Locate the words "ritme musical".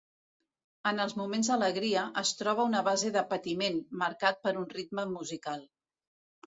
4.77-5.67